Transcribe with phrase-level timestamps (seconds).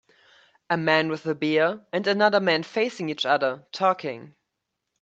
[0.67, 4.33] A man with a beer and another man facing each other, talking.